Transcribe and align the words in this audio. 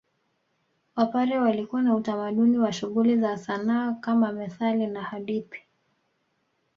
Wapare 0.95 1.39
walikuwa 1.39 1.81
na 1.81 1.95
utamaduni 1.95 2.57
wa 2.57 2.73
shughuli 2.73 3.17
za 3.19 3.37
sanaa 3.37 3.93
kama 3.93 4.31
methali 4.31 4.87
na 4.87 5.03
hadithi 5.03 5.61